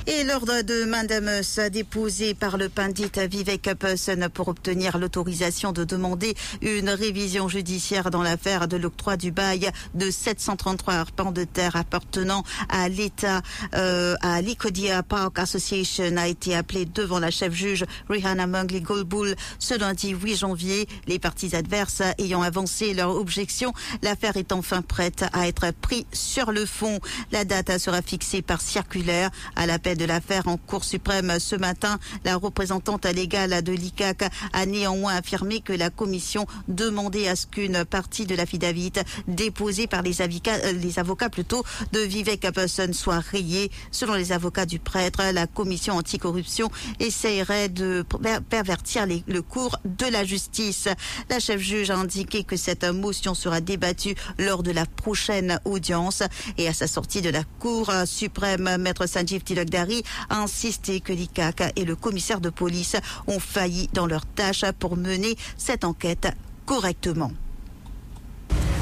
Et 0.08 0.22
l'ordre 0.22 0.62
de 0.62 0.84
mandamus 0.84 1.58
déposé 1.72 2.34
par 2.34 2.58
le 2.58 2.68
pandit 2.68 3.10
Vivek 3.28 3.74
Person 3.74 4.28
pour 4.32 4.46
obtenir 4.46 4.98
l'autorisation 4.98 5.72
de 5.72 5.82
demander 5.82 6.36
une 6.62 6.90
révision 6.90 7.48
judiciaire 7.48 8.12
dans 8.12 8.22
l'affaire 8.22 8.68
de 8.68 8.76
l'octroi 8.76 9.16
du 9.16 9.32
bail 9.32 9.68
de 9.94 10.08
733 10.08 10.94
arpents 10.94 11.32
de 11.32 11.42
terre 11.42 11.74
appartenant 11.74 12.44
à 12.68 12.88
l'État 12.88 13.42
euh, 13.74 14.14
à 14.20 14.40
l'Ikodia 14.42 15.02
Park 15.02 15.40
Association 15.40 16.16
a 16.16 16.28
été 16.28 16.54
appelé 16.54 16.84
devant 16.84 17.18
la 17.18 17.32
chef-juge 17.32 17.84
Rihanna 18.08 18.46
Mungley 18.46 18.82
Goldbull 18.82 19.34
ce 19.58 19.76
lundi 19.76 20.10
8 20.10 20.36
janvier. 20.36 20.86
Les 21.08 21.18
parties 21.18 21.56
adverses 21.56 22.02
ayant 22.18 22.42
avancé 22.42 22.94
leur 22.94 23.10
objection, 23.10 23.72
l'affaire 24.02 24.36
est 24.36 24.52
enfin 24.52 24.82
prête 24.82 25.24
à 25.32 25.48
être 25.48 25.72
prise 25.72 26.04
sur 26.12 26.52
le 26.52 26.64
fond. 26.64 27.00
La 27.32 27.44
date 27.44 27.76
sera 27.78 28.02
fixée 28.02 28.40
par 28.40 28.60
circulaire 28.60 29.30
à 29.56 29.66
l'appel 29.66 29.95
de 29.96 30.04
l'affaire 30.04 30.48
en 30.48 30.56
Cour 30.56 30.84
suprême 30.84 31.38
ce 31.38 31.56
matin. 31.56 31.98
La 32.24 32.36
représentante 32.36 33.06
légale 33.06 33.62
de 33.62 33.72
l'ICAC 33.72 34.30
a 34.52 34.66
néanmoins 34.66 35.16
affirmé 35.16 35.60
que 35.60 35.72
la 35.72 35.90
commission 35.90 36.46
demandait 36.68 37.28
à 37.28 37.36
ce 37.36 37.46
qu'une 37.46 37.84
partie 37.84 38.26
de 38.26 38.34
l'affidavit 38.34 38.92
déposée 39.28 39.86
par 39.86 40.02
les 40.02 40.22
avocats, 40.22 40.56
euh, 40.64 40.72
les 40.72 40.98
avocats 40.98 41.30
plutôt 41.30 41.64
de 41.92 42.00
Vivek 42.00 42.44
Apelson 42.44 42.90
soit 42.92 43.20
rayée. 43.20 43.70
Selon 43.90 44.14
les 44.14 44.32
avocats 44.32 44.66
du 44.66 44.78
prêtre, 44.78 45.22
la 45.32 45.46
commission 45.46 45.94
anticorruption 45.94 46.70
essayerait 47.00 47.68
de 47.68 48.04
pervertir 48.48 49.06
le 49.26 49.42
cours 49.42 49.78
de 49.84 50.06
la 50.06 50.24
justice. 50.24 50.88
La 51.28 51.40
chef 51.40 51.60
juge 51.60 51.90
a 51.90 51.96
indiqué 51.96 52.44
que 52.44 52.56
cette 52.56 52.84
motion 52.84 53.34
sera 53.34 53.60
débattue 53.60 54.14
lors 54.38 54.62
de 54.62 54.70
la 54.70 54.86
prochaine 54.86 55.60
audience 55.64 56.22
et 56.58 56.68
à 56.68 56.72
sa 56.72 56.86
sortie 56.86 57.22
de 57.22 57.30
la 57.30 57.42
Cour 57.58 57.92
suprême, 58.04 58.76
maître 58.78 59.06
Sanjeev 59.06 59.42
Tilakdar 59.86 60.02
a 60.30 60.42
insisté 60.42 61.00
que 61.00 61.12
l'ICAC 61.12 61.72
et 61.76 61.84
le 61.84 61.96
commissaire 61.96 62.40
de 62.40 62.50
police 62.50 62.96
ont 63.26 63.40
failli 63.40 63.88
dans 63.92 64.06
leur 64.06 64.26
tâche 64.26 64.64
pour 64.78 64.96
mener 64.96 65.36
cette 65.56 65.84
enquête 65.84 66.28
correctement. 66.64 67.30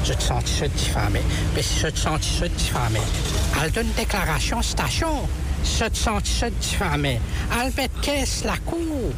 Je 0.03 0.13
te 0.13 0.21
sens 0.21 0.43
diffamé. 0.43 1.21
Mais 1.55 1.63
je 1.63 1.87
te 1.87 1.97
sens 1.97 2.19
diffamé. 2.57 2.99
Elle 3.61 3.71
donne 3.71 3.87
une 3.87 3.93
déclaration 3.93 4.61
station. 4.61 5.27
Je 5.63 5.85
te 5.85 5.97
sens 5.97 6.21
diffamé. 6.61 7.19
Elle 7.51 7.73
met 7.75 7.89
caisse 8.01 8.43
la 8.43 8.57
cour. 8.57 9.11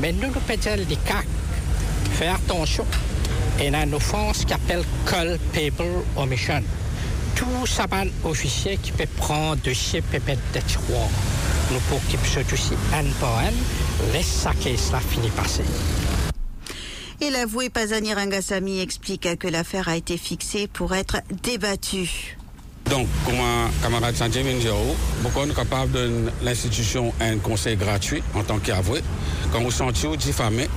Mais 0.00 0.12
nous, 0.12 0.28
nous 0.28 0.40
pédons 0.40 0.76
l'ICAC. 0.88 1.26
Fais 2.14 2.28
attention. 2.28 2.84
Et 3.60 3.68
une 3.68 3.94
offense 3.94 4.44
qui 4.44 4.52
appelle 4.52 4.84
culpable 5.06 6.04
omission 6.16 6.62
tout 7.42 7.66
saban 7.66 8.06
officier 8.24 8.76
qui 8.76 8.92
peut 8.92 9.08
prendre 9.16 9.56
dossier 9.62 10.00
pépette 10.00 10.38
de 10.54 10.60
tiroir. 10.60 11.08
Nous 11.72 11.80
pour 11.88 12.00
qu'il 12.06 12.20
ce 12.20 12.40
dossier 12.48 12.76
un 12.94 13.04
par 13.20 13.38
un, 13.38 14.12
laisse 14.12 14.26
ça 14.26 14.52
que 14.52 14.76
cela 14.76 15.00
finit 15.00 15.30
passer. 15.30 15.64
Et 17.20 17.30
l'avoué 17.30 17.68
Pazani 17.68 18.14
Rangasamy 18.14 18.80
explique 18.80 19.38
que 19.38 19.48
l'affaire 19.48 19.88
a 19.88 19.96
été 19.96 20.16
fixée 20.16 20.68
pour 20.68 20.94
être 20.94 21.16
débattue. 21.42 22.36
Donc, 22.90 23.08
comme 23.24 23.40
un 23.40 23.70
camarade 23.82 24.14
Sanjay 24.16 24.42
Minjao, 24.42 24.96
beaucoup 25.22 25.40
est 25.40 25.54
capable 25.54 25.92
de 25.92 26.10
l'institution 26.42 27.12
un 27.20 27.38
conseil 27.38 27.76
gratuit 27.76 28.22
en 28.34 28.42
tant 28.42 28.58
qu'avoué. 28.58 29.02
Quand 29.52 29.62
vous 29.62 29.70
sentez 29.70 30.16
diffamé, 30.16 30.68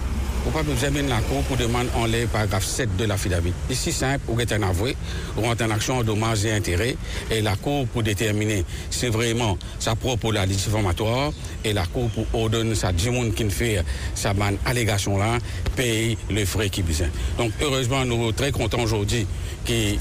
vous 0.46 0.52
pas 0.52 0.72
examiner 0.72 1.10
la 1.10 1.22
Cour 1.22 1.42
pour 1.44 1.58
demander 1.58 1.90
en 1.96 2.06
l'air 2.06 2.28
paragraphe 2.28 2.66
7 2.66 2.96
de 2.98 3.06
l'affidavit. 3.06 3.54
Ici, 3.70 3.92
simple, 3.92 4.22
vous 4.28 4.40
êtes 4.40 4.52
un 4.52 4.62
avoué, 4.62 4.96
rentrez 5.36 5.66
en 5.66 5.72
action 5.72 5.98
en 5.98 6.04
dommages 6.04 6.46
et 6.46 6.52
intérêts, 6.54 6.96
et 7.32 7.42
la 7.42 7.56
Cour 7.56 7.88
pour 7.88 8.04
déterminer 8.04 8.64
si 8.92 9.08
vraiment 9.08 9.58
ça 9.80 9.96
propre 9.96 10.32
la 10.32 10.46
diffamatoire, 10.46 11.32
et 11.64 11.74
la 11.74 11.86
Cour 11.88 12.10
pour 12.10 12.28
ordonner 12.34 12.76
ça, 12.76 12.92
du 12.92 13.10
monde 13.10 13.34
qui 13.34 13.50
fait 13.50 13.84
sa 14.14 14.34
bonne 14.34 14.58
allégation-là, 14.66 15.40
paye 15.76 16.18
les 16.30 16.46
frais 16.46 16.70
qui 16.70 16.84
besoin. 16.84 17.08
Donc, 17.38 17.52
heureusement, 17.62 18.06
nous 18.06 18.26
sommes 18.26 18.34
très 18.34 18.52
contents 18.52 18.82
aujourd'hui 18.82 19.26
qui 19.66 19.98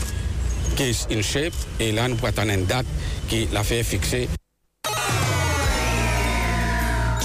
est 0.78 1.10
in 1.10 1.22
shape, 1.22 1.54
et 1.80 1.92
là, 1.92 2.06
nous 2.06 2.16
pouvons 2.16 2.28
attendre 2.28 2.52
une 2.52 2.66
date 2.66 2.86
qui 3.28 3.48
l'a 3.50 3.64
fait 3.64 3.82
fixer. 3.82 4.28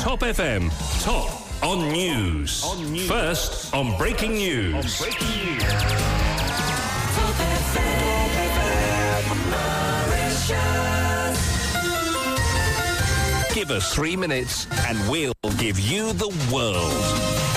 Top 0.01 0.23
FM, 0.23 0.69
top 1.03 1.38
on 1.61 1.89
news. 1.89 2.63
on 2.63 2.91
news. 2.91 3.07
First 3.07 3.73
on 3.73 3.97
breaking 3.97 4.33
news. 4.33 5.01
On 5.01 5.07
breaking 5.07 5.27
news. 5.27 5.63
Give 13.53 13.71
us 13.71 13.93
three 13.93 14.15
minutes 14.15 14.67
and 14.87 14.97
we'll 15.09 15.33
give 15.57 15.79
you 15.79 16.13
the 16.13 16.29
world. 16.51 17.48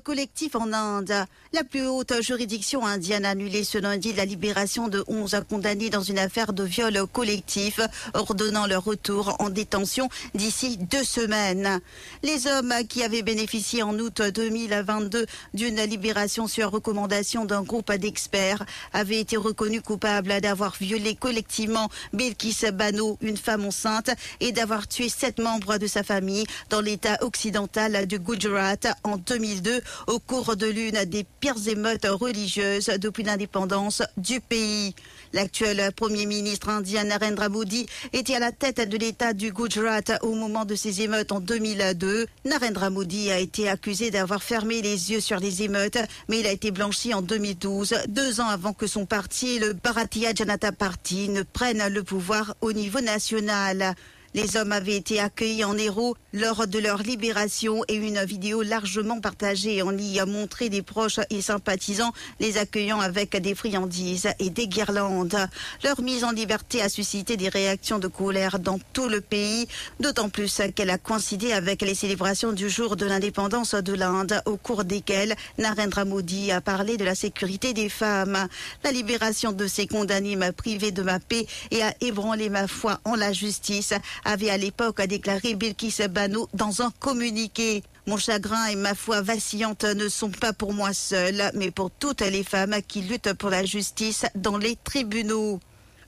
Collectif 0.00 0.54
en 0.54 0.72
Inde. 0.72 1.26
La 1.52 1.64
plus 1.64 1.86
haute 1.86 2.20
juridiction 2.20 2.84
indienne 2.84 3.24
a 3.24 3.30
annulé 3.30 3.64
ce 3.64 3.78
lundi 3.78 4.12
la 4.12 4.24
libération 4.24 4.88
de 4.88 5.04
11 5.06 5.42
condamnés 5.48 5.90
dans 5.90 6.02
une 6.02 6.18
affaire 6.18 6.52
de 6.52 6.64
viol 6.64 7.06
collectif, 7.12 7.80
ordonnant 8.14 8.66
leur 8.66 8.84
retour 8.84 9.36
en 9.38 9.50
détention 9.50 10.08
d'ici 10.34 10.76
deux 10.76 11.04
semaines. 11.04 11.80
Les 12.22 12.46
hommes 12.46 12.74
qui 12.88 13.02
avaient 13.02 13.22
bénéficié 13.22 13.82
en 13.82 13.98
août 13.98 14.22
2022 14.22 15.26
d'une 15.54 15.80
libération 15.82 16.46
sur 16.46 16.70
recommandation 16.70 17.44
d'un 17.44 17.62
groupe 17.62 17.92
d'experts 17.92 18.64
avaient 18.92 19.20
été 19.20 19.36
reconnus 19.36 19.82
coupables 19.82 20.40
d'avoir 20.40 20.74
violé 20.80 21.14
collectivement 21.14 21.88
Bilkis 22.12 22.70
Bano, 22.72 23.18
une 23.20 23.36
femme 23.36 23.64
enceinte, 23.64 24.10
et 24.40 24.52
d'avoir 24.52 24.88
tué 24.88 25.08
sept 25.08 25.38
membres 25.38 25.78
de 25.78 25.86
sa 25.86 26.02
famille 26.02 26.46
dans 26.70 26.80
l'état 26.80 27.18
occidental 27.22 28.06
du 28.06 28.18
Gujarat 28.18 28.76
en 29.04 29.16
2002 29.16 29.82
au 30.06 30.18
cours 30.18 30.56
de 30.56 30.66
l'une 30.66 31.04
des 31.04 31.24
pires 31.40 31.68
émeutes 31.68 32.06
religieuses 32.06 32.90
depuis 32.98 33.22
l'indépendance 33.22 34.02
du 34.16 34.40
pays. 34.40 34.94
L'actuel 35.32 35.90
Premier 35.96 36.26
ministre 36.26 36.68
indien 36.68 37.04
Narendra 37.04 37.48
Modi 37.48 37.86
était 38.12 38.36
à 38.36 38.38
la 38.38 38.52
tête 38.52 38.88
de 38.88 38.96
l'État 38.96 39.32
du 39.32 39.52
Gujarat 39.52 40.18
au 40.22 40.34
moment 40.34 40.64
de 40.64 40.74
ces 40.74 41.02
émeutes 41.02 41.32
en 41.32 41.40
2002. 41.40 42.26
Narendra 42.44 42.90
Modi 42.90 43.30
a 43.30 43.38
été 43.38 43.68
accusé 43.68 44.10
d'avoir 44.10 44.42
fermé 44.42 44.80
les 44.80 45.10
yeux 45.10 45.20
sur 45.20 45.40
les 45.40 45.62
émeutes, 45.62 45.98
mais 46.28 46.40
il 46.40 46.46
a 46.46 46.52
été 46.52 46.70
blanchi 46.70 47.14
en 47.14 47.22
2012, 47.22 47.94
deux 48.08 48.40
ans 48.40 48.48
avant 48.48 48.72
que 48.72 48.86
son 48.86 49.06
parti, 49.06 49.58
le 49.58 49.72
Bharatiya 49.72 50.34
Janata 50.34 50.72
Party, 50.72 51.28
ne 51.28 51.42
prenne 51.42 51.86
le 51.88 52.02
pouvoir 52.02 52.54
au 52.60 52.72
niveau 52.72 53.00
national. 53.00 53.94
Les 54.34 54.56
hommes 54.56 54.72
avaient 54.72 54.96
été 54.96 55.20
accueillis 55.20 55.62
en 55.62 55.78
héros 55.78 56.16
lors 56.32 56.66
de 56.66 56.80
leur 56.80 57.04
libération 57.04 57.84
et 57.86 57.94
une 57.94 58.24
vidéo 58.24 58.62
largement 58.62 59.20
partagée 59.20 59.80
en 59.80 59.96
y 59.96 60.18
a 60.18 60.26
montré 60.26 60.68
des 60.68 60.82
proches 60.82 61.20
et 61.30 61.40
sympathisants 61.40 62.12
les 62.40 62.58
accueillant 62.58 62.98
avec 62.98 63.36
des 63.36 63.54
friandises 63.54 64.28
et 64.40 64.50
des 64.50 64.66
guirlandes. 64.66 65.38
Leur 65.84 66.00
mise 66.00 66.24
en 66.24 66.32
liberté 66.32 66.82
a 66.82 66.88
suscité 66.88 67.36
des 67.36 67.48
réactions 67.48 68.00
de 68.00 68.08
colère 68.08 68.58
dans 68.58 68.80
tout 68.92 69.08
le 69.08 69.20
pays, 69.20 69.68
d'autant 70.00 70.28
plus 70.28 70.60
qu'elle 70.74 70.90
a 70.90 70.98
coïncidé 70.98 71.52
avec 71.52 71.82
les 71.82 71.94
célébrations 71.94 72.52
du 72.52 72.68
jour 72.68 72.96
de 72.96 73.06
l'indépendance 73.06 73.76
de 73.76 73.92
l'Inde, 73.92 74.42
au 74.46 74.56
cours 74.56 74.82
desquelles 74.82 75.36
Narendra 75.58 76.04
Modi 76.04 76.50
a 76.50 76.60
parlé 76.60 76.96
de 76.96 77.04
la 77.04 77.14
sécurité 77.14 77.72
des 77.72 77.88
femmes. 77.88 78.48
La 78.82 78.90
libération 78.90 79.52
de 79.52 79.68
ces 79.68 79.86
condamnés 79.86 80.34
m'a 80.34 80.50
privé 80.50 80.90
de 80.90 81.02
ma 81.02 81.20
paix 81.20 81.46
et 81.70 81.84
a 81.84 81.94
ébranlé 82.00 82.48
ma 82.48 82.66
foi 82.66 82.98
en 83.04 83.14
la 83.14 83.32
justice 83.32 83.94
avait 84.24 84.50
à 84.50 84.56
l'époque 84.56 85.02
déclaré 85.02 85.54
Bilkis 85.54 85.96
Bano 86.10 86.48
dans 86.54 86.82
un 86.82 86.90
communiqué. 87.00 87.82
Mon 88.06 88.16
chagrin 88.16 88.66
et 88.66 88.76
ma 88.76 88.94
foi 88.94 89.22
vacillante 89.22 89.84
ne 89.84 90.08
sont 90.08 90.30
pas 90.30 90.52
pour 90.52 90.74
moi 90.74 90.92
seule, 90.92 91.50
mais 91.54 91.70
pour 91.70 91.90
toutes 91.90 92.20
les 92.20 92.44
femmes 92.44 92.76
qui 92.86 93.00
luttent 93.00 93.32
pour 93.32 93.50
la 93.50 93.64
justice 93.64 94.26
dans 94.34 94.58
les 94.58 94.76
tribunaux. 94.76 95.60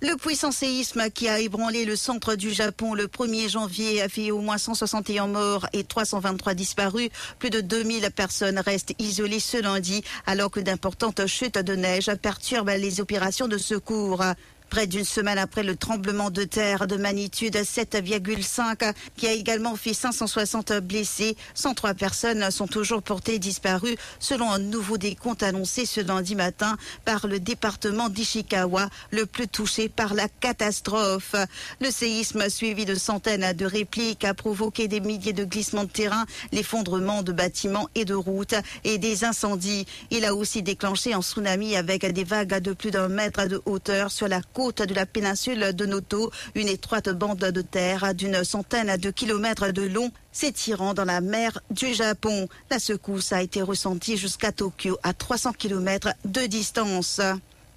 Le 0.02 0.14
puissant 0.16 0.52
séisme 0.52 1.08
qui 1.08 1.26
a 1.26 1.40
ébranlé 1.40 1.86
le 1.86 1.96
centre 1.96 2.34
du 2.34 2.50
Japon 2.50 2.92
le 2.92 3.06
1er 3.06 3.48
janvier 3.48 4.02
a 4.02 4.10
fait 4.10 4.30
au 4.30 4.40
moins 4.40 4.58
161 4.58 5.26
morts 5.26 5.66
et 5.72 5.84
323 5.84 6.52
disparus. 6.52 7.08
Plus 7.38 7.48
de 7.48 7.62
2000 7.62 8.10
personnes 8.14 8.58
restent 8.58 8.92
isolées 8.98 9.40
ce 9.40 9.56
lundi 9.56 10.04
alors 10.26 10.50
que 10.50 10.60
d'importantes 10.60 11.26
chutes 11.26 11.56
de 11.56 11.74
neige 11.74 12.10
perturbent 12.20 12.76
les 12.76 13.00
opérations 13.00 13.48
de 13.48 13.56
secours. 13.56 14.22
Près 14.70 14.86
d'une 14.86 15.04
semaine 15.04 15.38
après 15.38 15.62
le 15.62 15.76
tremblement 15.76 16.30
de 16.30 16.42
terre 16.44 16.86
de 16.86 16.96
magnitude 16.96 17.54
7,5 17.54 18.92
qui 19.16 19.26
a 19.26 19.32
également 19.32 19.76
fait 19.76 19.94
560 19.94 20.72
blessés, 20.80 21.36
103 21.54 21.94
personnes 21.94 22.50
sont 22.50 22.66
toujours 22.66 23.02
portées 23.02 23.38
disparues 23.38 23.96
selon 24.18 24.50
un 24.50 24.58
nouveau 24.58 24.98
décompte 24.98 25.42
annoncé 25.42 25.86
ce 25.86 26.00
lundi 26.00 26.34
matin 26.34 26.76
par 27.04 27.26
le 27.26 27.38
département 27.38 28.08
d'Ishikawa, 28.08 28.88
le 29.12 29.24
plus 29.24 29.48
touché 29.48 29.88
par 29.88 30.14
la 30.14 30.28
catastrophe. 30.28 31.36
Le 31.80 31.90
séisme 31.90 32.48
suivi 32.50 32.84
de 32.84 32.96
centaines 32.96 33.52
de 33.52 33.66
répliques 33.66 34.24
a 34.24 34.34
provoqué 34.34 34.88
des 34.88 35.00
milliers 35.00 35.32
de 35.32 35.44
glissements 35.44 35.84
de 35.84 35.90
terrain, 35.90 36.26
l'effondrement 36.52 37.22
de 37.22 37.32
bâtiments 37.32 37.88
et 37.94 38.04
de 38.04 38.14
routes 38.14 38.56
et 38.84 38.98
des 38.98 39.24
incendies. 39.24 39.86
Il 40.10 40.24
a 40.24 40.34
aussi 40.34 40.62
déclenché 40.62 41.14
un 41.14 41.22
tsunami 41.22 41.76
avec 41.76 42.04
des 42.04 42.24
vagues 42.24 42.58
de 42.60 42.72
plus 42.72 42.90
d'un 42.90 43.08
mètre 43.08 43.46
de 43.46 43.62
hauteur 43.64 44.10
sur 44.10 44.28
la 44.28 44.40
côte 44.56 44.80
de 44.80 44.94
la 44.94 45.04
péninsule 45.04 45.74
de 45.74 45.84
Noto, 45.84 46.30
une 46.54 46.68
étroite 46.68 47.10
bande 47.10 47.36
de 47.36 47.60
terre 47.60 48.14
d'une 48.14 48.42
centaine 48.42 48.96
de 48.96 49.10
kilomètres 49.10 49.70
de 49.70 49.82
long 49.82 50.10
s'étirant 50.32 50.94
dans 50.94 51.04
la 51.04 51.20
mer 51.20 51.58
du 51.70 51.92
Japon. 51.92 52.48
La 52.70 52.78
secousse 52.78 53.34
a 53.34 53.42
été 53.42 53.60
ressentie 53.60 54.16
jusqu'à 54.16 54.52
Tokyo 54.52 54.96
à 55.02 55.12
300 55.12 55.52
km 55.58 56.08
de 56.24 56.46
distance. 56.46 57.20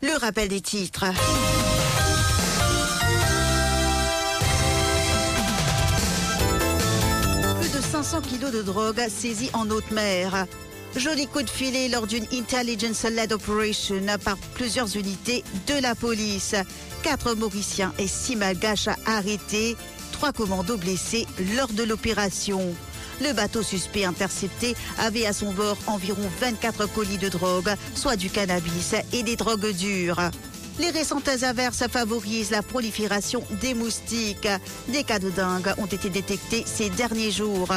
Le 0.02 0.18
rappel 0.18 0.48
des 0.48 0.62
titres. 0.62 1.04
Plus 7.60 7.72
de 7.74 7.82
500 7.82 8.22
kilos 8.22 8.54
de 8.54 8.62
drogue 8.62 9.02
saisis 9.10 9.50
en 9.52 9.70
haute 9.70 9.92
mer. 9.92 10.48
Joli 10.96 11.28
coup 11.28 11.44
de 11.44 11.50
filet 11.50 11.88
lors 11.88 12.08
d'une 12.08 12.26
intelligence-led 12.34 13.32
operation 13.32 14.02
par 14.24 14.38
plusieurs 14.56 14.98
unités 14.98 15.44
de 15.68 15.82
la 15.82 15.94
police. 15.96 16.56
Quatre 17.04 17.36
Mauriciens 17.36 17.94
et 18.00 18.08
six 18.08 18.36
Malgaches 18.36 18.90
arrêtés. 19.06 19.78
Trois 20.12 20.34
commandos 20.34 20.78
blessés 20.78 21.28
lors 21.56 21.72
de 21.72 21.84
l'opération. 21.84 22.62
Le 23.22 23.34
bateau 23.34 23.62
suspect 23.62 24.06
intercepté 24.06 24.76
avait 24.98 25.26
à 25.26 25.34
son 25.34 25.52
bord 25.54 25.78
environ 25.88 26.30
24 26.42 26.88
colis 26.94 27.18
de 27.18 27.30
drogue, 27.30 27.74
soit 27.94 28.16
du 28.16 28.30
cannabis 28.30 28.96
et 29.14 29.24
des 29.24 29.36
drogues 29.36 29.72
dures. 29.72 30.32
Les 30.80 30.92
récentes 30.92 31.28
averses 31.44 31.86
favorisent 31.90 32.52
la 32.52 32.62
prolifération 32.62 33.44
des 33.62 33.74
moustiques. 33.74 34.48
Des 34.88 35.04
cas 35.04 35.20
de 35.20 35.30
dingue 35.30 35.74
ont 35.78 35.86
été 35.86 36.10
détectés 36.10 36.64
ces 36.66 36.90
derniers 36.90 37.32
jours. 37.32 37.68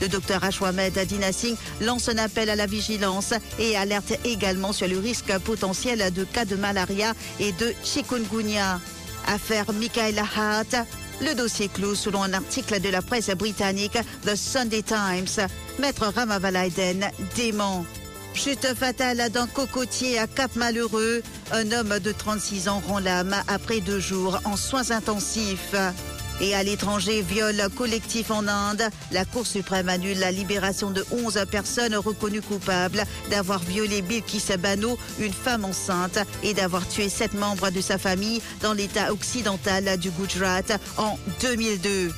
Le 0.00 0.08
docteur 0.08 0.44
Ashwamed 0.44 0.96
Dinasing 0.96 1.56
lance 1.80 2.08
un 2.08 2.18
appel 2.18 2.48
à 2.50 2.54
la 2.54 2.66
vigilance 2.66 3.34
et 3.58 3.76
alerte 3.76 4.12
également 4.24 4.72
sur 4.72 4.86
le 4.86 4.98
risque 5.00 5.36
potentiel 5.40 6.12
de 6.12 6.22
cas 6.22 6.44
de 6.44 6.54
malaria 6.54 7.14
et 7.40 7.50
de 7.50 7.72
chikungunya. 7.82 8.80
Affaire 9.26 9.72
Michaela 9.72 10.22
Hart, 10.22 10.86
le 11.20 11.34
dossier 11.34 11.68
clos 11.68 11.96
selon 11.96 12.22
un 12.22 12.32
article 12.32 12.80
de 12.80 12.90
la 12.90 13.02
presse 13.02 13.30
britannique 13.30 13.98
The 14.24 14.36
Sunday 14.36 14.82
Times. 14.82 15.48
Maître 15.80 16.06
Ramavalaiden 16.14 17.10
dément. 17.34 17.84
Chute 18.34 18.74
fatale 18.74 19.30
d'un 19.30 19.46
cocotier 19.46 20.18
à 20.18 20.26
Cap 20.26 20.56
Malheureux. 20.56 21.22
Un 21.52 21.70
homme 21.70 21.98
de 21.98 22.12
36 22.12 22.68
ans 22.68 22.82
rend 22.88 22.98
l'âme 22.98 23.36
après 23.46 23.80
deux 23.80 24.00
jours 24.00 24.40
en 24.44 24.56
soins 24.56 24.90
intensifs. 24.90 25.74
Et 26.40 26.54
à 26.54 26.62
l'étranger, 26.62 27.22
viol 27.22 27.54
collectif 27.76 28.30
en 28.30 28.48
Inde. 28.48 28.82
La 29.12 29.24
Cour 29.24 29.46
suprême 29.46 29.88
annule 29.88 30.18
la 30.18 30.32
libération 30.32 30.90
de 30.90 31.04
11 31.12 31.44
personnes 31.50 31.94
reconnues 31.94 32.42
coupables 32.42 33.04
d'avoir 33.30 33.60
violé 33.60 34.02
Bilkis 34.02 34.56
Bano, 34.58 34.98
une 35.20 35.32
femme 35.32 35.64
enceinte, 35.64 36.18
et 36.42 36.54
d'avoir 36.54 36.88
tué 36.88 37.08
sept 37.08 37.34
membres 37.34 37.70
de 37.70 37.80
sa 37.80 37.98
famille 37.98 38.42
dans 38.60 38.72
l'état 38.72 39.12
occidental 39.12 39.98
du 39.98 40.10
Gujarat 40.10 40.62
en 40.96 41.16
2002. 41.42 42.10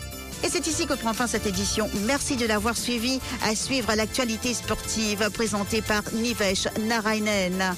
Et 0.42 0.48
c'est 0.48 0.66
ici 0.66 0.86
que 0.86 0.94
prend 0.94 1.14
fin 1.14 1.26
cette 1.26 1.46
édition. 1.46 1.88
Merci 2.06 2.36
de 2.36 2.46
l'avoir 2.46 2.76
suivi. 2.76 3.20
À 3.42 3.54
suivre 3.54 3.94
l'actualité 3.94 4.54
sportive 4.54 5.30
présentée 5.32 5.82
par 5.82 6.02
Nivesh 6.14 6.68
Narainen. 6.86 7.74